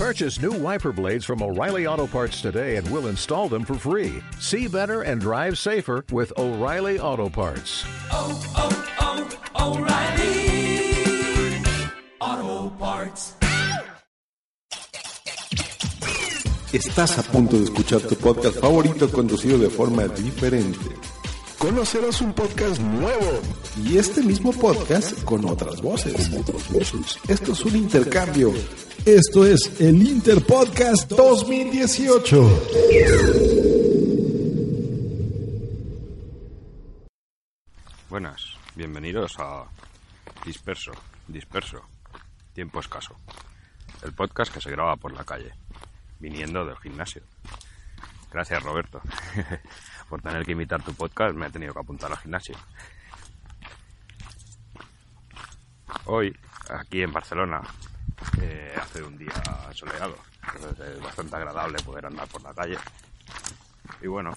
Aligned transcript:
Purchase 0.00 0.40
new 0.40 0.52
wiper 0.52 0.92
blades 0.94 1.26
from 1.26 1.42
O'Reilly 1.42 1.86
Auto 1.86 2.06
Parts 2.06 2.40
today 2.40 2.76
and 2.76 2.90
we'll 2.90 3.08
install 3.08 3.50
them 3.50 3.66
for 3.66 3.74
free. 3.74 4.22
See 4.38 4.66
better 4.66 5.02
and 5.02 5.20
drive 5.20 5.58
safer 5.58 6.06
with 6.10 6.32
O'Reilly 6.38 6.98
Auto 6.98 7.28
Parts. 7.28 7.84
oh, 8.10 8.32
oh, 8.56 9.28
oh, 9.58 9.76
O'Reilly 9.76 10.40
Auto 12.18 12.70
Parts. 12.78 13.34
Estás 16.72 17.18
a 17.18 17.22
punto 17.22 17.58
de 17.58 17.64
escuchar 17.64 18.00
tu 18.00 18.16
podcast 18.16 18.58
favorito 18.58 19.10
conducido 19.10 19.58
de 19.58 19.68
forma 19.68 20.08
diferente. 20.08 20.96
Conocerás 21.60 22.22
un 22.22 22.32
podcast 22.32 22.80
nuevo 22.80 23.38
y 23.84 23.98
este 23.98 24.22
mismo 24.22 24.50
podcast 24.50 25.22
con 25.24 25.44
otras 25.44 25.82
voces. 25.82 26.14
Esto 27.28 27.52
es 27.52 27.64
un 27.66 27.76
intercambio. 27.76 28.50
Esto 29.04 29.44
es 29.44 29.78
el 29.78 30.02
Interpodcast 30.02 31.10
2018. 31.10 32.62
Buenas, 38.08 38.42
bienvenidos 38.74 39.34
a 39.38 39.66
Disperso, 40.46 40.92
Disperso, 41.28 41.82
Tiempo 42.54 42.80
Escaso, 42.80 43.16
el 44.02 44.14
podcast 44.14 44.50
que 44.50 44.62
se 44.62 44.70
graba 44.70 44.96
por 44.96 45.12
la 45.12 45.24
calle, 45.24 45.52
viniendo 46.20 46.64
del 46.64 46.78
gimnasio. 46.78 47.20
Gracias 48.30 48.62
Roberto 48.62 49.02
por 50.08 50.22
tener 50.22 50.44
que 50.44 50.52
imitar 50.52 50.82
tu 50.82 50.94
podcast, 50.94 51.34
me 51.34 51.46
he 51.46 51.50
tenido 51.50 51.72
que 51.72 51.80
apuntar 51.80 52.10
al 52.12 52.18
gimnasio. 52.18 52.56
Hoy, 56.04 56.36
aquí 56.68 57.02
en 57.02 57.12
Barcelona, 57.12 57.62
eh, 58.40 58.74
hace 58.80 59.02
un 59.02 59.18
día 59.18 59.32
soleado, 59.72 60.16
entonces 60.54 60.96
es 60.96 61.02
bastante 61.02 61.36
agradable 61.36 61.82
poder 61.82 62.06
andar 62.06 62.28
por 62.28 62.42
la 62.42 62.54
calle. 62.54 62.78
Y 64.00 64.06
bueno, 64.06 64.36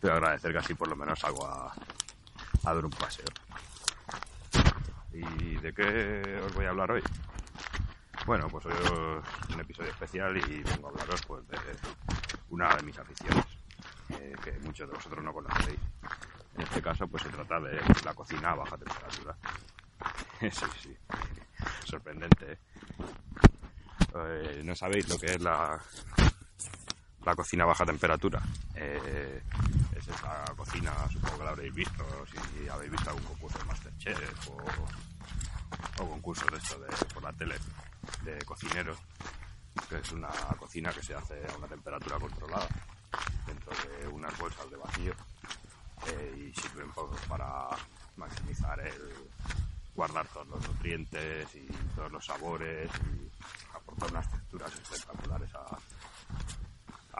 quiero 0.00 0.16
agradecer 0.16 0.52
que 0.52 0.58
así 0.58 0.74
por 0.74 0.88
lo 0.88 0.96
menos 0.96 1.18
salgo 1.18 1.46
a, 1.46 1.72
a 2.64 2.74
dar 2.74 2.84
un 2.84 2.90
paseo. 2.90 3.26
¿Y 5.12 5.56
de 5.56 5.72
qué 5.72 6.40
os 6.44 6.54
voy 6.54 6.66
a 6.66 6.70
hablar 6.70 6.92
hoy? 6.92 7.02
Bueno, 8.26 8.48
pues 8.48 8.66
hoy 8.66 8.74
es 8.84 9.54
un 9.54 9.60
episodio 9.60 9.90
especial 9.90 10.36
y 10.36 10.62
vengo 10.62 10.88
a 10.88 10.90
hablaros 10.90 11.22
pues, 11.26 11.46
de 11.48 11.56
una 12.50 12.74
de 12.76 12.82
mis 12.82 12.98
aficiones, 12.98 13.44
eh, 14.10 14.34
que 14.42 14.52
muchos 14.60 14.88
de 14.88 14.94
vosotros 14.94 15.24
no 15.24 15.32
conocéis. 15.32 15.78
En 16.56 16.62
este 16.62 16.82
caso, 16.82 17.06
pues 17.06 17.22
se 17.22 17.28
trata 17.28 17.60
de 17.60 17.80
la 18.04 18.14
cocina 18.14 18.50
a 18.50 18.54
baja 18.56 18.76
temperatura. 18.76 19.36
sí, 20.40 20.66
sí, 20.82 20.96
sorprendente. 21.84 22.52
¿eh? 22.52 22.58
Eh, 24.14 24.62
no 24.64 24.74
sabéis 24.74 25.08
lo 25.08 25.18
que 25.18 25.26
es 25.26 25.40
la, 25.40 25.78
la 27.24 27.34
cocina 27.34 27.64
a 27.64 27.68
baja 27.68 27.84
temperatura. 27.84 28.40
Eh, 28.74 29.42
es 29.96 30.08
esa 30.08 30.44
cocina, 30.56 30.92
supongo 31.12 31.38
que 31.38 31.44
la 31.44 31.50
habréis 31.50 31.74
visto, 31.74 32.04
si 32.26 32.68
habéis 32.68 32.90
visto 32.90 33.10
algún 33.10 33.24
concurso 33.24 33.58
de 33.58 33.64
Masterchef 33.64 34.48
o, 34.48 36.02
o 36.02 36.08
concursos 36.08 36.50
de 36.50 36.56
esto 36.56 36.78
de, 36.78 36.88
por 37.12 37.22
la 37.22 37.32
tele 37.32 37.56
de 38.24 38.38
cocineros, 38.44 38.98
que 39.88 39.98
es 39.98 40.12
una 40.12 40.28
cocina 40.58 40.92
que 40.92 41.02
se 41.02 41.14
hace 41.14 41.34
a 41.52 41.56
una 41.56 41.66
temperatura 41.66 42.18
controlada 42.18 42.68
dentro 43.46 43.72
de 43.72 44.08
unas 44.08 44.36
bolsas 44.38 44.70
de 44.70 44.76
vacío 44.76 45.12
eh, 46.06 46.48
y 46.48 46.60
sirven 46.60 46.90
pues, 46.92 47.20
para 47.28 47.68
maximizar 48.16 48.80
el 48.80 49.14
guardar 49.94 50.26
todos 50.38 50.48
los 50.48 50.68
nutrientes 50.68 51.54
y 51.56 51.66
todos 51.96 52.12
los 52.12 52.24
sabores 52.24 52.90
y 53.10 53.76
aportar 53.76 54.10
unas 54.10 54.30
texturas 54.30 54.72
espectaculares 54.72 55.50
a, 55.54 55.78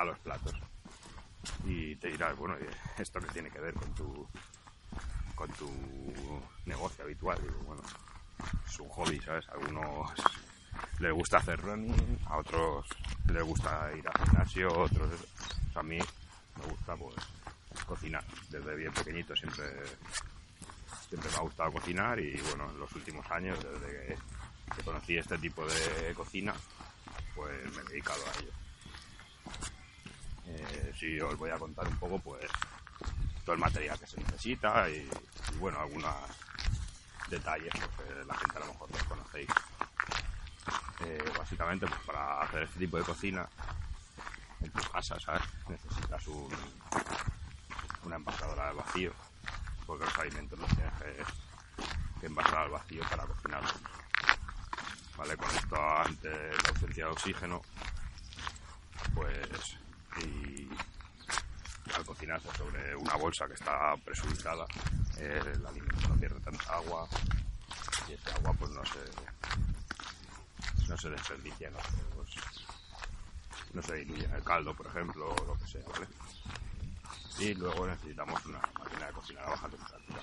a 0.01 0.05
los 0.05 0.19
platos. 0.21 0.55
Y 1.65 1.97
te 1.97 2.09
dirás, 2.09 2.37
bueno, 2.37 2.57
¿y 2.61 3.03
¿esto 3.03 3.21
qué 3.21 3.27
tiene 3.29 3.51
que 3.51 3.59
ver 3.61 3.75
con 3.75 3.93
tu 3.95 4.27
con 5.35 5.51
tu 5.53 5.69
negocio 6.67 7.05
habitual? 7.05 7.41
Digo, 7.43 7.59
bueno, 7.67 7.83
es 8.67 8.79
un 8.79 8.89
hobby, 8.89 9.21
¿sabes? 9.21 9.49
A 9.49 9.53
algunos 9.53 10.13
les 11.01 11.13
gusta 11.13 11.39
hacer 11.39 11.61
running, 11.61 12.19
a 12.27 12.37
otros 12.37 12.87
les 13.33 13.43
gusta 13.43 13.91
ir 13.97 14.07
al 14.09 14.25
gimnasio, 14.27 14.69
a 14.69 14.79
otros... 14.79 15.11
a 15.75 15.83
mí 15.83 15.99
me 15.99 16.67
gusta 16.67 16.97
pues 16.97 17.17
cocinar. 17.85 18.25
Desde 18.49 18.77
bien 18.77 18.93
pequeñito 18.93 19.35
siempre 19.35 19.65
siempre 21.09 21.31
me 21.31 21.37
ha 21.37 21.41
gustado 21.41 21.73
cocinar 21.73 22.21
y 22.21 22.37
bueno, 22.41 22.71
en 22.71 22.79
los 22.79 22.93
últimos 22.93 23.29
años, 23.31 23.59
desde 23.63 24.17
que, 24.77 24.83
conocí 24.85 25.17
este 25.17 25.39
tipo 25.39 25.67
de 25.67 26.15
cocina, 26.15 26.55
pues 27.35 27.75
me 27.75 27.83
he 27.83 27.85
dedicado 27.85 28.23
a 28.27 28.39
ello. 28.39 28.53
Eh, 30.47 30.93
sí, 30.99 31.21
os 31.21 31.37
voy 31.37 31.51
a 31.51 31.59
contar 31.59 31.89
un 31.89 31.97
poco, 31.99 32.19
pues, 32.19 32.47
todo 33.45 33.55
el 33.55 33.61
material 33.61 33.99
que 33.99 34.07
se 34.07 34.21
necesita 34.21 34.89
y, 34.89 35.09
bueno, 35.59 35.81
algunos 35.81 36.15
detalles 37.29 37.73
pues, 37.73 38.09
que 38.09 38.25
la 38.25 38.35
gente 38.35 38.57
a 38.57 38.61
lo 38.61 38.67
mejor 38.67 38.91
no 38.91 39.09
conocéis. 39.09 39.49
Eh, 41.01 41.25
básicamente, 41.37 41.87
pues 41.87 42.01
para 42.07 42.43
hacer 42.43 42.63
este 42.65 42.81
tipo 42.81 42.99
de 42.99 43.05
cocina 43.05 43.49
en 44.61 44.71
tu 44.71 44.83
casa, 44.91 45.19
¿sabes? 45.21 45.43
Necesitas 45.69 46.27
un, 46.29 46.49
una 48.05 48.17
envasadora 48.17 48.69
de 48.69 48.75
vacío, 48.75 49.13
porque 49.89 50.05
los 50.05 50.19
alimentos 50.19 50.59
los 50.59 50.69
tienes 50.69 50.93
que, 50.99 52.21
que 52.21 52.27
envasar 52.27 52.59
al 52.59 52.71
vacío 52.71 53.03
para 53.09 53.25
cocinarlos. 53.25 53.75
¿Vale? 55.17 55.37
Con 55.39 55.51
esto, 55.51 55.77
ante 55.83 56.29
la 56.29 56.69
ausencia 56.69 57.07
de 57.07 57.11
oxígeno, 57.11 57.63
pues 59.15 59.79
y 60.23 60.69
al 61.95 62.05
cocinarse 62.05 62.49
sobre 62.55 62.95
una 62.97 63.15
bolsa 63.15 63.47
que 63.47 63.55
está 63.55 63.97
presurizada, 64.05 64.67
eh, 65.17 65.41
el 65.55 65.67
alimento 65.67 66.09
no 66.09 66.17
pierde 66.17 66.41
tanta 66.41 66.75
agua 66.75 67.09
y 68.09 68.13
ese 68.13 68.31
agua 68.33 68.53
pues 68.53 68.71
no 68.73 68.85
se 68.85 68.99
no 70.87 70.97
se 70.99 71.11
desperdicia, 71.11 71.71
no 71.71 71.79
se, 71.81 71.91
pues, 73.75 73.99
diluye 73.99 74.25
en 74.25 74.35
el 74.35 74.43
caldo, 74.43 74.75
por 74.75 74.87
ejemplo, 74.87 75.35
o 75.35 75.45
lo 75.47 75.59
que 75.59 75.67
sea, 75.67 75.83
¿vale? 75.93 76.07
Y 77.39 77.55
luego 77.55 77.87
necesitamos 77.87 78.45
una 78.47 78.61
máquina 78.79 79.07
de 79.07 79.13
cocinar 79.13 79.45
a 79.45 79.51
baja 79.51 79.69
temperatura. 79.69 80.23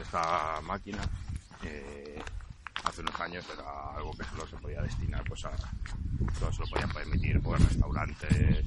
Esta 0.00 0.60
máquina 0.62 1.02
eh, 1.62 2.22
hace 2.84 3.00
unos 3.02 3.20
años 3.20 3.44
era 3.52 3.96
algo 3.96 4.12
que 4.16 4.24
solo 4.24 4.46
se 4.46 4.56
podía 4.56 4.82
destinar 4.82 5.22
pues 5.24 5.44
a 5.44 5.52
solo 6.38 6.52
se 6.52 6.60
lo 6.60 6.66
podían 6.68 6.90
permitir 6.90 7.40
por 7.40 7.60
restaurantes 7.60 8.64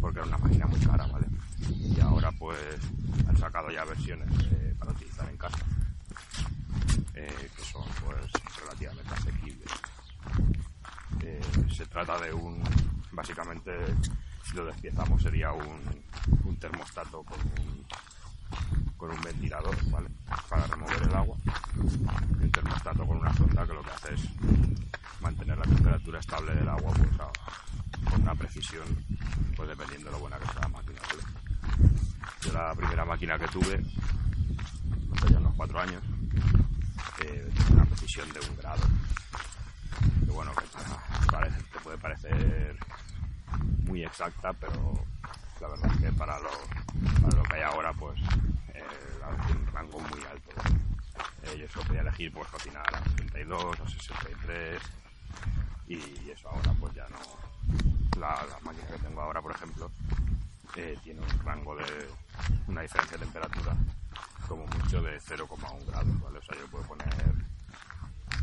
porque 0.00 0.18
era 0.18 0.28
una 0.28 0.38
máquina 0.38 0.66
muy 0.66 0.80
cara 0.80 1.06
vale 1.06 1.26
y 1.68 2.00
ahora 2.00 2.30
pues 2.32 2.58
han 3.26 3.36
sacado 3.36 3.70
ya 3.70 3.84
versiones 3.84 4.28
eh, 4.52 4.74
para 4.78 4.92
utilizar 4.92 5.28
en 5.28 5.36
casa 5.36 5.58
eh, 7.14 7.50
que 7.56 7.62
son 7.64 7.84
pues 8.04 8.30
relativamente 8.60 9.14
asequibles 9.14 9.70
se 11.74 11.86
trata 11.86 12.20
de 12.20 12.32
un 12.32 12.62
básicamente 13.10 13.72
si 14.00 14.10
lo 14.54 14.66
despiezamos 14.66 15.22
sería 15.22 15.52
un, 15.52 15.80
un 16.44 16.56
termostato 16.56 17.22
con 17.22 17.38
un 17.40 17.84
con 18.96 19.10
un 19.10 19.20
ventilador, 19.22 19.76
¿vale? 19.90 20.08
Para 20.48 20.66
remover 20.66 21.02
el 21.02 21.14
agua. 21.14 21.36
Un 21.76 22.50
termostato 22.50 23.04
con 23.06 23.18
una 23.18 23.34
sonda 23.34 23.66
que 23.66 23.74
lo 23.74 23.82
que 23.82 23.90
hace 23.90 24.14
es 24.14 24.20
mantener 25.20 25.58
la 25.58 25.64
temperatura 25.64 26.20
estable 26.20 26.54
del 26.54 26.68
agua 26.68 26.92
pues, 26.94 27.20
a- 27.20 28.10
con 28.10 28.22
una 28.22 28.34
precisión, 28.34 28.84
pues 29.56 29.68
dependiendo 29.68 30.06
de 30.06 30.12
lo 30.12 30.20
buena 30.20 30.38
que 30.38 30.46
sea 30.46 30.60
la 30.62 30.68
máquina, 30.68 31.00
¿vale? 31.08 31.22
Yo 32.42 32.52
la 32.52 32.74
primera 32.74 33.04
máquina 33.04 33.38
que 33.38 33.48
tuve, 33.48 33.82
hace 35.16 35.32
ya 35.32 35.38
unos 35.38 35.54
cuatro 35.56 35.80
años, 35.80 36.02
eh, 37.24 37.50
una 37.72 37.84
precisión 37.84 38.32
de 38.32 38.40
un 38.48 38.56
grado. 38.56 38.82
Que 40.24 40.30
bueno, 40.30 40.52
que 40.54 41.26
para- 41.30 41.48
te 41.48 41.80
puede 41.82 41.98
parecer 41.98 42.78
muy 43.84 44.04
exacta, 44.04 44.52
pero 44.52 44.72
la 45.60 45.68
verdad 45.68 45.90
es 45.94 46.00
que 46.00 46.12
para 46.12 46.38
lo, 46.40 46.50
para 47.22 47.34
lo 47.34 47.42
que 47.44 47.54
hay 47.56 47.62
ahora, 47.62 47.92
pues 47.92 48.18
eh, 48.74 48.82
un 49.50 49.66
rango 49.72 49.98
muy 50.00 50.20
alto. 50.24 50.50
Eh, 51.44 51.58
yo 51.60 51.68
solo 51.68 51.84
podía 51.86 52.00
elegir 52.00 52.32
pues 52.32 52.48
cocinar 52.48 52.86
a 52.94 53.04
62, 53.04 53.80
a 53.80 53.88
63 53.88 54.80
y 55.88 56.30
eso 56.30 56.48
ahora 56.48 56.72
pues 56.80 56.94
ya 56.94 57.06
no. 57.08 58.20
La, 58.20 58.44
la 58.44 58.58
máquina 58.62 58.86
que 58.88 58.98
tengo 58.98 59.20
ahora, 59.20 59.42
por 59.42 59.52
ejemplo, 59.52 59.90
eh, 60.76 60.96
tiene 61.02 61.20
un 61.20 61.44
rango 61.44 61.76
de 61.76 61.84
una 62.68 62.82
diferencia 62.82 63.18
de 63.18 63.24
temperatura 63.24 63.74
como 64.48 64.66
mucho 64.66 65.02
de 65.02 65.18
0,1 65.20 65.86
grados, 65.86 66.20
¿vale? 66.22 66.38
O 66.38 66.42
sea, 66.42 66.56
yo 66.58 66.66
puedo 66.68 66.84
poner 66.84 67.06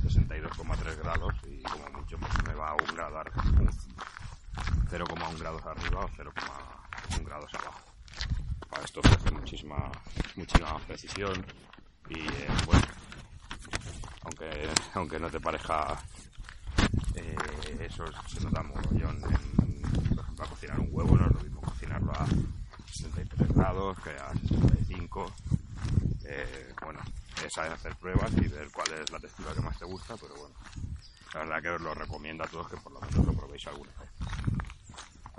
62,3 0.03 0.95
grados 1.03 1.33
y 1.47 1.61
como 1.63 1.89
mucho 1.99 2.17
pues 2.17 2.47
me 2.47 2.53
va 2.55 2.69
a 2.71 2.73
un 2.75 2.95
grado 2.95 3.17
ar- 3.19 3.31
un 3.59 3.69
0,1 5.31 5.39
grados 5.39 5.65
arriba 5.65 5.99
o 6.05 6.09
0,1 6.09 7.25
grados 7.25 7.53
abajo. 7.55 7.81
Para 8.69 8.83
esto 8.83 8.99
ofrece 9.01 9.31
muchísima, 9.31 9.91
muchísima 10.35 10.73
más 10.73 10.83
precisión 10.83 11.45
y 12.09 12.19
eh, 12.19 12.47
bueno, 12.65 12.87
aunque, 14.23 14.69
aunque 14.93 15.19
no 15.19 15.29
te 15.29 15.39
parezca 15.39 15.97
Eh, 17.15 17.35
eso 17.81 18.05
se 18.27 18.39
nos 18.41 18.51
da 18.53 18.63
mogollón. 18.63 19.17
En, 19.23 19.81
por 20.15 20.23
ejemplo, 20.23 20.45
a 20.45 20.47
cocinar 20.47 20.79
un 20.79 20.89
huevo 20.91 21.17
no 21.17 21.25
es 21.25 21.31
lo 21.33 21.39
mismo 21.41 21.61
cocinarlo 21.61 22.11
a 22.13 22.25
63 22.91 23.53
grados 23.53 23.97
que 23.99 24.11
a 24.11 24.31
65. 24.33 25.31
Eh, 26.25 26.73
bueno, 26.81 27.01
es 27.45 27.57
hacer 27.57 27.95
pruebas 27.97 28.31
y 28.37 28.47
ver 28.47 28.71
cuál 28.71 28.93
es 28.93 29.11
la 29.11 29.19
textura 29.19 29.53
que 29.53 29.61
más 29.61 29.77
te 29.77 29.85
gusta, 29.85 30.15
pero 30.15 30.33
bueno, 30.35 30.55
la 31.33 31.39
verdad 31.41 31.61
que 31.61 31.69
os 31.69 31.81
lo 31.81 31.93
recomiendo 31.93 32.43
a 32.43 32.47
todos 32.47 32.69
que 32.69 32.77
por 32.77 32.93
lo 32.93 33.01
menos 33.01 33.25
lo 33.25 33.33
probéis 33.33 33.67
alguna 33.67 33.91
vez. 33.99 34.09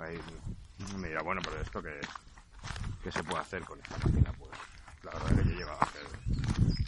Ahí 0.03 0.19
me 0.97 1.07
dirá, 1.07 1.21
bueno, 1.21 1.39
pero 1.41 1.61
esto 1.61 1.81
que, 1.81 1.97
¿qué 3.01 3.11
se 3.11 3.23
puede 3.23 3.39
hacer 3.39 3.63
con 3.63 3.79
esta 3.79 3.97
máquina? 3.99 4.33
Pues 4.37 4.51
la 5.03 5.11
verdad 5.11 5.31
es 5.31 5.37
que 5.37 5.49
yo 5.49 5.55
llegado 5.55 5.79
a 5.79 5.85
hacer 5.85 6.05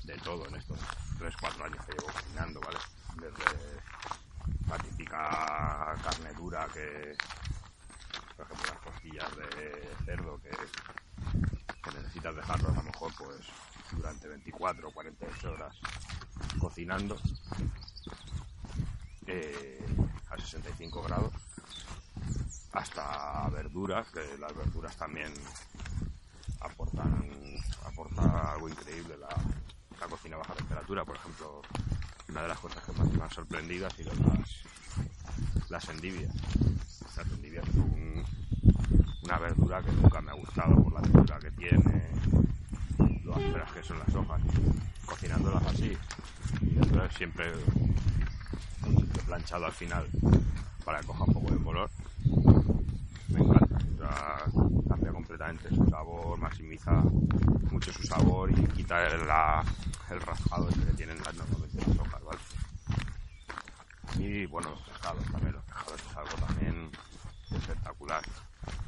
de 0.04 0.18
todo 0.18 0.46
en 0.48 0.56
estos 0.56 0.78
3-4 1.18 1.64
años 1.64 1.86
que 1.86 1.94
llevo 1.94 2.12
cocinando, 2.12 2.60
¿vale? 2.60 2.78
Desde 3.16 3.80
la 4.68 4.78
típica 4.80 5.96
carne 6.04 6.34
dura 6.34 6.68
que, 6.74 7.16
por 8.36 8.46
ejemplo, 8.48 8.74
las 8.74 8.82
costillas 8.82 9.36
de 9.38 9.96
cerdo 10.06 10.42
que, 10.42 10.50
que 10.50 11.98
necesitas 11.98 12.36
dejarlo 12.36 12.70
a 12.70 12.74
lo 12.74 12.84
mejor 12.84 13.14
pues 13.18 13.40
durante 13.92 14.28
24 14.28 14.90
o 14.90 14.92
48 14.92 15.54
horas 15.54 15.74
cocinando 16.60 17.18
eh, 19.28 19.86
a 20.30 20.38
65 20.38 21.02
grados 21.04 21.45
hasta 22.76 23.50
verduras, 23.50 24.08
que 24.10 24.38
las 24.40 24.56
verduras 24.56 24.96
también 24.98 25.32
aportan, 26.62 27.26
aporta 27.86 28.54
algo 28.54 28.70
increíble 28.70 29.16
la, 29.18 29.30
la 30.00 30.08
cocina 30.08 30.36
a 30.36 30.40
baja 30.40 30.54
temperatura. 30.54 31.06
Por 31.06 31.16
ejemplo, 31.16 31.62
una 32.30 32.42
de 32.42 32.48
las 32.50 32.60
cosas 32.60 32.84
que 32.84 32.92
más 32.94 33.10
me 33.12 33.24
han 33.24 33.32
sorprendido 33.32 33.88
ha 33.88 33.90
sido 33.92 34.12
las, 34.16 35.70
las. 35.70 35.90
Las 37.16 37.32
endivias 37.32 37.68
es 37.68 37.76
un- 37.76 38.24
una 39.24 39.40
verdura 39.40 39.82
que 39.82 39.92
nunca 39.92 40.22
me 40.22 40.32
ha 40.32 40.36
gustado 40.36 40.76
por 40.84 40.94
la 40.94 41.02
textura 41.02 41.40
que 41.40 41.52
tiene, 41.52 42.10
lo 43.24 43.36
ásperas 43.36 43.72
que 43.72 43.84
son 43.84 43.98
las 44.00 44.14
hojas. 44.14 44.42
Cocinándolas 45.06 45.66
así, 45.66 45.98
y 46.62 46.66
después 46.76 47.14
siempre 47.16 47.52
planchado 49.26 49.66
al 49.66 49.72
final 49.72 50.08
para 50.84 51.00
que 51.00 51.08
coja 51.08 51.24
un 51.24 51.34
poco 51.34 51.52
de 51.54 51.64
color, 51.64 51.90
cambia 54.88 55.12
completamente 55.12 55.70
su 55.70 55.86
sabor, 55.88 56.38
maximiza 56.38 56.92
mucho 57.72 57.92
su 57.92 58.04
sabor 58.04 58.52
y 58.52 58.68
quita 58.68 59.08
el, 59.08 59.22
el 60.12 60.22
rasgado 60.22 60.70
ese 60.70 60.86
que 60.86 60.94
tienen 60.94 61.18
las, 61.24 61.34
normalmente 61.36 61.84
las 61.88 62.00
hojas, 62.00 62.24
¿vale? 62.24 62.40
Y 64.18 64.46
bueno, 64.46 64.70
los 64.70 64.82
pescados 64.82 65.26
también, 65.32 65.54
los 65.54 65.64
pescados 65.64 66.02
es 66.02 66.18
algo 66.18 66.46
también 66.48 66.90
espectacular. 67.52 68.24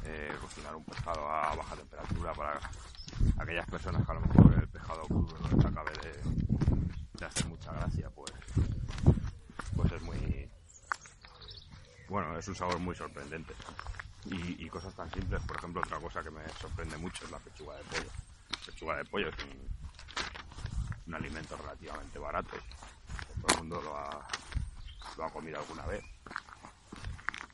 Eh, 0.04 0.32
cocinar 0.40 0.74
un 0.74 0.84
pescado 0.84 1.28
a 1.28 1.54
baja 1.54 1.76
temperatura 1.76 2.32
para 2.32 2.60
aquellas 3.38 3.66
personas 3.66 4.04
que 4.04 4.10
a 4.10 4.14
lo 4.14 4.20
mejor 4.22 4.54
el 4.54 4.68
pescado 4.68 5.02
crudo 5.02 5.38
no 5.40 5.56
les 5.56 5.64
acabe 5.64 5.92
de, 6.02 7.18
de 7.18 7.26
hacer 7.26 7.46
mucha 7.46 7.72
gracia, 7.72 8.10
pues, 8.10 8.32
pues 9.76 9.92
es 9.92 10.02
muy, 10.02 10.50
bueno, 12.08 12.38
es 12.38 12.48
un 12.48 12.54
sabor 12.54 12.78
muy 12.78 12.94
sorprendente. 12.94 13.54
Y, 14.30 14.64
y 14.64 14.68
cosas 14.68 14.94
tan 14.94 15.10
simples, 15.10 15.40
por 15.42 15.56
ejemplo, 15.56 15.80
otra 15.80 15.98
cosa 15.98 16.22
que 16.22 16.30
me 16.30 16.46
sorprende 16.60 16.96
mucho 16.98 17.24
es 17.24 17.30
la 17.30 17.38
pechuga 17.38 17.76
de 17.76 17.84
pollo. 17.84 18.10
Pechuga 18.66 18.96
de 18.96 19.04
pollo 19.04 19.28
es 19.28 19.36
un, 19.44 19.68
un 21.06 21.14
alimento 21.14 21.56
relativamente 21.56 22.18
barato. 22.18 22.56
Todo 23.40 23.54
el 23.54 23.58
mundo 23.58 23.82
lo 23.82 23.96
ha, 23.96 24.28
lo 25.16 25.24
ha 25.24 25.30
comido 25.30 25.58
alguna 25.58 25.86
vez. 25.86 26.04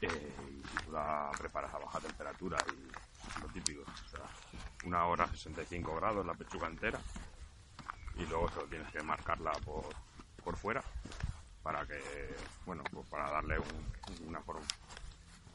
Eh, 0.01 0.37
y 0.49 0.85
tú 0.85 0.93
la 0.93 1.31
preparas 1.39 1.73
a 1.73 1.79
baja 1.79 2.01
temperatura 2.01 2.59
y 2.73 3.41
lo 3.41 3.49
típico, 3.49 3.83
o 3.83 4.09
sea, 4.09 4.21
una 4.85 5.07
hora 5.07 5.25
a 5.25 5.29
65 5.29 5.97
grados 5.97 6.27
la 6.27 6.35
pechuga 6.35 6.67
entera 6.69 7.01
y 8.17 8.27
luego 8.27 8.51
solo 8.51 8.67
tienes 8.67 8.91
que 8.93 9.03
marcarla 9.03 9.53
por, 9.65 9.85
por 10.43 10.57
fuera 10.57 10.83
para 11.63 11.87
que, 11.87 12.37
bueno, 12.67 12.83
pues 12.93 13.09
para 13.09 13.31
darle 13.31 13.59
un, 13.59 14.29
una 14.29 14.41
forma, 14.43 14.63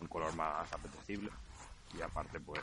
un 0.01 0.07
color 0.07 0.33
más 0.35 0.71
apetecible 0.73 1.29
y 1.97 2.01
aparte 2.01 2.39
pues, 2.39 2.61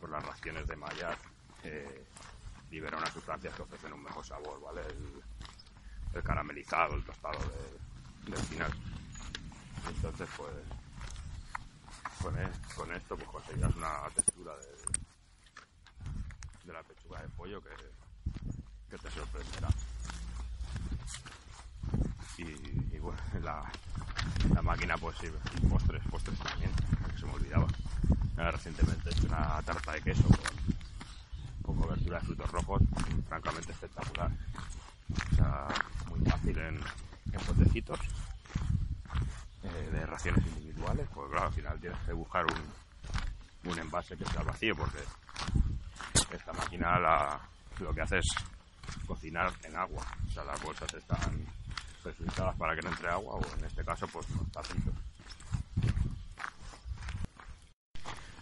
pues 0.00 0.10
las 0.12 0.24
raciones 0.24 0.66
de 0.66 0.76
mallar 0.76 1.16
eh, 1.64 2.06
liberan 2.70 2.98
unas 3.00 3.12
sustancias 3.12 3.54
que 3.54 3.62
ofrecen 3.62 3.92
un 3.92 4.02
mejor 4.02 4.24
sabor, 4.26 4.60
¿vale? 4.60 4.82
El, 4.86 5.22
el 6.14 6.22
caramelizado, 6.22 6.94
el 6.94 7.04
tostado 7.04 7.38
de- 7.38 8.30
del 8.32 8.42
final. 8.46 8.72
Entonces 9.88 10.28
pues 10.36 10.50
con, 12.20 12.36
e- 12.38 12.50
con 12.74 12.92
esto 12.92 13.16
pues 13.16 13.28
conseguirás 13.28 13.74
una 13.76 14.08
textura 14.14 14.56
de, 14.56 14.66
de 16.64 16.72
la 16.72 16.82
pechuga 16.82 17.22
de 17.22 17.28
pollo 17.28 17.62
que, 17.62 17.70
que 18.90 18.98
te 18.98 19.10
sorprenderá. 19.10 19.68
Y, 22.38 22.42
y 22.94 22.98
bueno, 22.98 23.18
la, 23.42 23.70
la 24.54 24.62
máquina 24.62 24.96
pues 24.96 25.16
sí, 25.20 25.28
postres, 25.68 26.02
postres 26.10 26.38
también, 26.38 26.70
que 27.10 27.18
se 27.18 27.26
me 27.26 27.32
olvidaba. 27.32 27.66
Recientemente 28.36 29.08
he 29.08 29.12
hecho 29.12 29.26
una 29.26 29.60
tarta 29.62 29.92
de 29.92 30.02
queso 30.02 30.24
con, 31.62 31.76
cobertura 31.76 32.20
de 32.20 32.26
frutos 32.26 32.50
rojos, 32.50 32.82
francamente 33.28 33.72
espectacular. 33.72 34.30
O 35.32 35.34
sea, 35.36 35.68
muy 36.08 36.20
fácil 36.28 36.58
en, 36.58 36.80
en 37.32 37.40
eh, 39.64 39.90
de 39.92 40.06
raciones 40.06 40.46
individuales, 40.46 41.08
pues 41.12 41.30
claro, 41.30 41.46
al 41.46 41.52
final 41.52 41.80
tienes 41.80 41.98
que 42.00 42.12
buscar 42.12 42.44
un, 42.44 43.70
un 43.70 43.78
envase 43.78 44.16
que 44.16 44.24
sea 44.26 44.42
vacío, 44.42 44.76
porque 44.76 44.98
esta 46.32 46.52
máquina 46.52 47.40
lo 47.80 47.94
que 47.94 48.00
hace 48.00 48.18
es 48.18 48.26
cocinar 49.06 49.52
en 49.64 49.76
agua. 49.76 50.04
O 50.28 50.30
sea, 50.30 50.44
las 50.44 50.60
bolsas 50.62 50.92
están 50.94 51.46
presurizadas 52.06 52.54
para 52.56 52.76
que 52.76 52.82
no 52.82 52.90
entre 52.90 53.08
agua, 53.08 53.34
o 53.34 53.58
en 53.58 53.64
este 53.64 53.84
caso, 53.84 54.06
pues 54.06 54.26
unos 54.30 54.52
tapitos. 54.52 54.94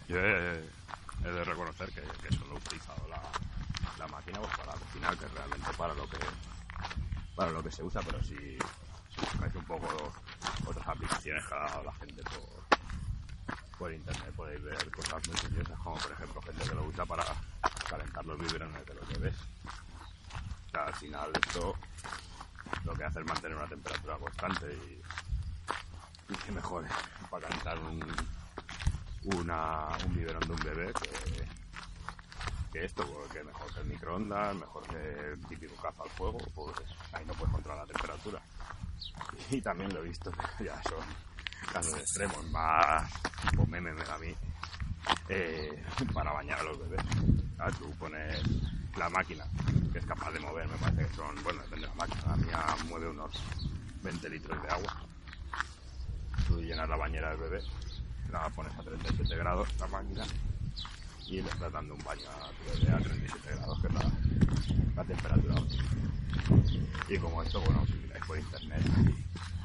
Yo 0.07 0.19
he, 0.19 0.61
de 1.23 1.43
reconocer 1.43 1.89
que, 1.89 2.01
que 2.01 2.35
solo 2.35 2.53
he 2.53 2.57
utilizado 2.57 3.07
la, 3.09 3.21
la 3.97 4.07
máquina 4.07 4.39
pues, 4.39 4.55
para 4.57 4.73
cocinar, 4.73 5.17
que 5.17 5.27
realmente 5.29 5.73
para 5.75 5.93
lo 5.95 6.07
que 6.07 6.17
para 7.35 7.51
lo 7.51 7.63
que 7.63 7.71
se 7.71 7.83
usa, 7.83 8.01
pero 8.05 8.21
si, 8.23 8.35
si 8.35 9.21
buscáis 9.21 9.55
un 9.55 9.65
poco 9.65 10.13
otras 10.67 10.87
aplicaciones 10.87 11.43
que 11.45 11.53
ha 11.53 11.57
dado 11.57 11.83
la 11.83 11.93
gente 11.93 12.23
por, 12.23 13.57
por 13.79 13.91
internet 13.91 14.31
podéis 14.35 14.63
ver 14.63 14.91
cosas 14.91 15.27
muy 15.27 15.37
curiosas, 15.37 15.79
como 15.79 15.97
por 15.97 16.11
ejemplo 16.11 16.41
gente 16.43 16.69
que 16.69 16.75
lo 16.75 16.83
usa 16.83 17.05
para 17.05 17.25
calentar 17.89 18.25
los 18.25 18.39
biberones 18.39 18.85
de 18.85 18.93
los 18.93 19.07
bebés. 19.09 19.35
O 20.67 20.69
sea, 20.71 20.85
al 20.85 20.95
final 20.95 21.31
esto 21.43 21.75
lo 22.83 22.93
que 22.93 23.03
hace 23.03 23.19
es 23.19 23.25
mantener 23.25 23.54
una 23.65 23.69
temperatura 23.69 24.17
constante 24.17 24.67
y, 24.73 26.33
y 26.33 26.35
que 26.35 26.51
mejor 26.51 26.85
para 27.29 27.47
calentar 27.47 27.79
un, 27.79 28.03
una, 29.39 29.87
un 30.05 30.15
biberón 30.15 30.41
de 30.41 30.53
un 30.53 30.59
bebé 30.59 30.93
que, 30.93 31.47
que 32.71 32.85
esto, 32.85 33.05
porque 33.07 33.43
mejor 33.43 33.73
que 33.73 33.79
el 33.79 33.87
microondas, 33.87 34.55
mejor 34.55 34.87
que 34.87 35.31
el 35.31 35.45
típico 35.47 35.75
caza 35.81 36.03
al 36.03 36.09
fuego, 36.11 36.37
pues 36.53 36.75
ahí 37.11 37.25
no 37.25 37.33
puedes 37.33 37.53
controlar 37.53 37.87
la 37.87 37.93
temperatura. 37.93 38.41
Y 39.49 39.61
también 39.61 39.93
lo 39.93 40.01
he 40.01 40.09
visto, 40.09 40.31
ya 40.59 40.81
son 40.83 41.03
casos 41.71 41.99
extremos, 41.99 42.45
más 42.51 43.11
tipo 43.49 43.65
meme 43.65 43.93
me 43.93 44.03
da 44.03 44.15
a 44.15 44.19
mí, 44.19 44.35
eh, 45.29 45.83
para 46.13 46.31
bañar 46.33 46.59
a 46.59 46.63
los 46.63 46.79
bebés. 46.79 47.01
Ah, 47.57 47.71
tú 47.71 47.89
pones 47.97 48.43
la 48.97 49.09
máquina, 49.09 49.45
que 49.91 49.99
es 49.99 50.05
capaz 50.05 50.31
de 50.31 50.39
mover, 50.39 50.67
me 50.67 50.77
parece 50.77 51.07
que 51.07 51.15
son, 51.15 51.35
bueno, 51.43 51.61
depende 51.63 51.87
de 51.87 51.93
la 51.93 51.95
máquina, 51.95 52.23
la 52.27 52.35
mía 52.37 52.75
mueve 52.87 53.09
unos 53.09 53.31
20 54.03 54.29
litros 54.29 54.61
de 54.61 54.69
agua. 54.69 55.01
Tú 56.47 56.61
llenas 56.61 56.87
la 56.87 56.95
bañera 56.95 57.29
del 57.29 57.39
bebé, 57.39 57.61
la 58.31 58.49
pones 58.49 58.73
a 58.73 58.83
37 58.83 59.35
grados, 59.35 59.67
la 59.79 59.87
máquina, 59.87 60.23
y 61.27 61.41
le 61.41 61.49
estás 61.49 61.71
dando 61.71 61.95
un 61.95 62.03
baño 62.03 62.29
a 62.29 62.49
tu 62.49 62.79
bebé 62.79 62.93
a 62.93 62.99
37 62.99 63.55
grados, 63.55 63.81
que 63.81 63.87
es 63.87 63.93
la, 63.93 64.11
la 64.95 65.03
temperatura 65.03 65.55
óptima. 65.55 65.89
Y 67.09 67.17
como 67.17 67.43
esto, 67.43 67.61
bueno, 67.61 67.85
si 67.85 67.93
miráis 67.93 68.25
por 68.25 68.39
internet, 68.39 68.81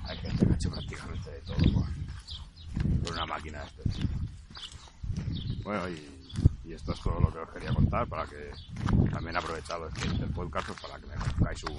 hay 0.05 0.17
gente 0.19 0.47
que 0.47 0.53
ha 0.53 0.57
hecho 0.57 0.71
prácticamente 0.71 1.31
de 1.31 1.41
todo 1.41 1.57
con, 1.73 3.13
una 3.13 3.27
máquina 3.27 3.61
de 3.61 3.67
este. 3.67 4.07
Bueno, 5.63 5.89
y, 5.89 6.20
y 6.71 6.75
esto 6.75 6.93
es 6.93 7.01
todo 7.01 7.19
lo 7.19 7.33
que 7.33 7.39
os 7.41 7.49
quería 7.51 7.73
contar 7.75 8.07
para 8.07 8.25
que 8.27 8.53
también 9.11 9.37
aprovechado 9.37 9.89
este, 9.89 10.07
este 10.07 10.27
podcast 10.29 10.69
pues, 10.69 10.81
para 10.81 11.01
que 11.01 11.07
me 11.09 11.15
conozcáis 11.15 11.65
un, 11.65 11.77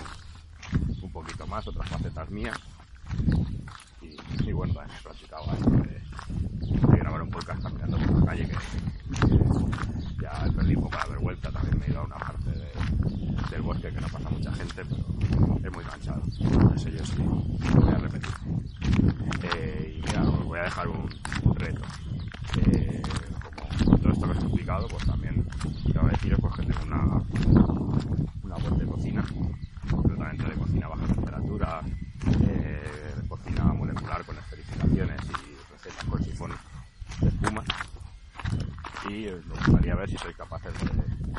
un 1.04 1.12
poquito 1.14 1.48
más, 1.48 1.66
otras 1.66 1.88
facetas 1.88 2.30
mías. 2.30 2.60
Y, 4.46 4.52
bueno, 4.52 4.74
también 4.74 4.98
he 5.00 5.04
practicado 5.04 5.44
esto 5.54 5.70
de 6.92 6.98
grabar 6.98 7.22
un 7.22 7.30
podcast 7.30 7.62
caminando 7.64 7.98
por 8.00 8.20
la 8.20 8.26
calle 8.26 8.48
que, 8.50 8.56
que 9.28 10.22
ya 10.24 10.46
he 10.46 10.52
perdido 10.52 10.80
un 10.80 10.86
poco 10.86 10.98
la 10.98 11.06
vergüenza, 11.06 11.52
también 11.52 11.80
me 11.80 11.86
he 11.86 11.90
ido 11.90 12.00
a 12.02 12.04
una 12.04 12.18
parte 12.18 12.50
de- 12.50 12.72
del 13.50 13.62
bosque 13.62 13.94
que 13.94 14.02
no 14.02 14.08
pasa 14.08 14.30
mucha 14.30 14.52
gente, 14.54 14.84
pero 14.86 15.58
es 15.64 15.72
muy 15.74 15.84
cansado. 15.86 16.22
Eso 16.76 16.90
yo 16.90 17.06
sí 17.06 17.16
lo 17.76 17.82
voy 17.82 17.94
a 17.94 17.98
repetir. 17.98 18.32
dejar 20.64 20.88
un, 20.88 21.10
un 21.44 21.56
reto. 21.56 21.82
Eh, 22.66 23.02
como 23.84 23.98
todo 23.98 24.14
esto 24.14 24.26
que 24.26 24.32
os 24.32 24.38
he 24.38 24.42
explicado, 24.48 24.88
pues 24.88 25.06
también 25.06 25.48
tengo 25.92 26.06
que 26.08 26.12
deciros 26.12 26.40
pues, 26.40 26.54
que 26.56 26.64
tengo 26.64 26.86
una, 27.04 28.58
una 28.58 28.78
de 28.78 28.86
cocina, 28.86 29.24
completamente 29.90 30.44
de 30.44 30.56
cocina 30.56 30.86
a 30.86 30.90
baja 30.90 31.06
temperatura, 31.08 31.82
eh, 32.44 33.14
de 33.22 33.28
cocina 33.28 33.64
molecular 33.74 34.24
con 34.26 34.38
esterificaciones 34.38 35.22
y 35.26 35.74
recetas 35.74 36.06
con 36.06 36.24
sifón 36.24 36.52
de 37.22 37.28
espuma. 37.28 37.64
Y 39.10 39.28
os 39.28 39.46
me 39.46 39.56
gustaría 39.56 39.96
ver 39.96 40.10
si 40.10 40.18
sois 40.18 40.36
capaces 40.36 40.74
de, 40.74 40.86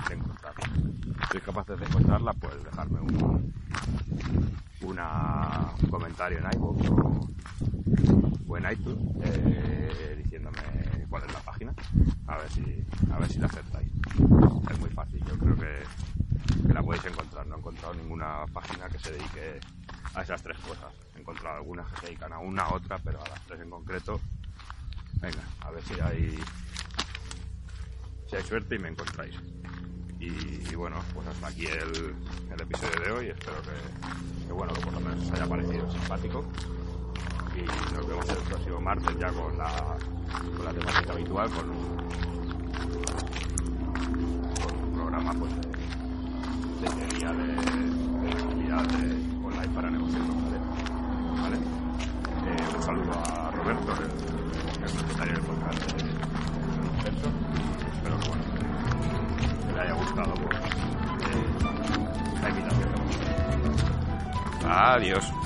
de 0.08 0.14
encontrarla. 0.14 0.64
Si 0.64 1.26
sois 1.30 1.44
capaces 1.44 1.78
de 1.78 1.86
encontrarla, 1.86 2.32
pues 2.34 2.64
dejarme 2.64 3.00
un, 3.00 3.52
un 4.82 5.90
comentario 5.90 6.38
en 6.38 6.44
iVoox 6.56 6.90
o, 6.90 7.28
o 8.48 8.56
en 8.58 8.72
iTunes 8.72 9.16
eh, 9.24 10.20
diciéndome 10.22 10.58
cuál 11.12 11.24
es 11.24 11.32
la 11.32 11.40
página. 11.40 11.74
A 12.26 12.38
ver 12.38 12.50
si 12.50 12.84
a 13.12 13.18
ver 13.18 13.30
si 13.30 13.38
la 13.38 13.46
aceptáis 13.46 13.88
es 14.70 14.78
muy 14.80 14.90
fácil 14.90 15.22
yo 15.28 15.38
creo 15.38 15.56
que, 15.56 16.72
la 16.72 16.82
podéis 16.82 17.04
encontrar. 17.04 17.46
No 17.46 17.56
he 17.56 17.58
encontrado 17.58 17.94
ninguna 17.94 18.46
página 18.52 18.88
que 18.88 18.98
se 18.98 19.12
dedique 19.12 19.60
a 20.14 20.22
esas 20.22 20.42
tres 20.42 20.58
cosas. 20.60 20.92
He 21.14 21.20
encontrado 21.20 21.58
algunas 21.58 21.86
que 21.92 22.00
se 22.00 22.06
dedican 22.06 22.32
a 22.32 22.38
una 22.38 22.62
a 22.62 22.74
otra 22.74 22.98
pero 23.04 23.22
a 23.22 23.28
las 23.28 23.40
tres 23.46 23.60
en 23.60 23.68
concreto. 23.70 24.20
Venga 25.20 25.42
a 25.60 25.70
ver 25.70 25.82
si 25.84 26.00
hay 26.00 26.38
si 28.28 28.36
hay 28.36 28.42
suerte 28.44 28.76
y 28.76 28.78
me 28.78 28.88
encontráis. 28.88 29.34
Y, 30.18 30.28
y 30.70 30.74
bueno 30.74 30.96
pues 31.12 31.26
hasta 31.26 31.48
aquí 31.48 31.66
el, 31.66 32.14
el 32.52 32.60
episodio 32.60 33.04
de 33.04 33.10
hoy. 33.10 33.26
Espero 33.28 33.60
que, 33.60 34.46
que 34.46 34.52
bueno 34.52 34.72
que 34.72 34.80
por 34.80 34.94
lo 34.94 35.00
menos 35.00 35.26
os 35.26 35.32
haya 35.32 35.46
parecido 35.46 35.92
simpático 35.92 36.44
y 37.54 37.94
nos 37.94 38.06
vemos 38.06 38.28
el 38.28 38.36
próximo 38.36 38.80
martes 38.80 39.18
ya 39.18 39.28
con 39.32 39.56
la, 39.58 39.96
con 40.56 40.64
la 40.64 40.72
temática 40.72 41.12
habitual, 41.12 41.50
con 41.50 41.70
un, 41.70 42.02
programa 44.94 45.32
pues, 45.34 45.52
de, 46.80 46.88
de 46.88 47.06
de, 47.22 47.46
de 48.22 48.64
de 48.64 48.74
online 49.44 49.74
para 49.74 49.90
negocios. 49.90 50.22
¿vale? 51.42 51.56
Eh, 51.56 52.76
un 52.76 52.82
saludo 52.82 53.12
a 53.12 53.50
Roberto, 53.50 53.92
el, 53.92 54.90
propietario 54.90 55.34
del 55.34 55.42
de. 55.42 55.72
Espero 57.92 58.18
que, 58.18 58.28
bueno, 58.28 58.44
que 59.66 59.72
le 59.72 59.80
haya 59.80 59.92
gustado 59.92 60.34
pues, 60.34 60.58
eh, 60.58 61.44
la 62.42 62.48
invitación. 62.48 62.88
Adiós. 64.64 65.41